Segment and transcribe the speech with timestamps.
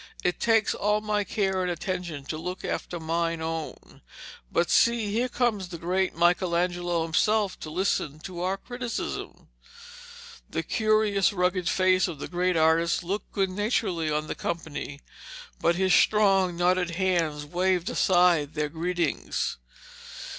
[0.23, 4.01] It takes all my care and attention to look after mine own.
[4.51, 9.47] But see, here comes the great Michelangelo himself to listen to our criticism.'
[10.49, 15.01] The curious, rugged face of the great artist looked good naturedly on the company,
[15.59, 19.57] but his strong knotted hands waved aside their greetings.